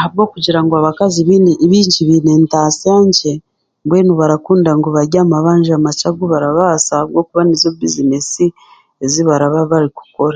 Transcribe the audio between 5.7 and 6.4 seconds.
makye agu